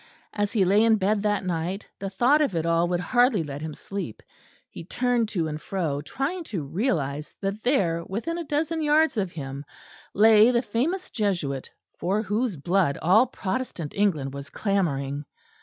As 0.33 0.51
he 0.53 0.65
lay 0.65 0.83
in 0.83 0.95
bed 0.95 1.21
that 1.21 1.45
night 1.45 1.87
the 1.99 2.09
thought 2.09 2.41
of 2.41 2.55
it 2.55 2.65
all 2.65 2.87
would 2.87 2.99
hardly 2.99 3.43
let 3.43 3.61
him 3.61 3.75
sleep. 3.75 4.23
He 4.67 4.83
turned 4.83 5.29
to 5.29 5.47
and 5.47 5.61
fro, 5.61 6.01
trying 6.01 6.43
to 6.45 6.63
realise 6.63 7.35
that 7.39 7.61
there, 7.61 8.03
within 8.05 8.39
a 8.39 8.43
dozen 8.43 8.81
yards 8.81 9.15
of 9.15 9.31
him, 9.33 9.63
lay 10.15 10.49
the 10.49 10.63
famous 10.63 11.11
Jesuit 11.11 11.69
for 11.99 12.23
whose 12.23 12.55
blood 12.57 12.97
all 12.99 13.27
Protestant 13.27 13.93
England 13.93 14.33
was 14.33 14.49
clamouring. 14.49 15.23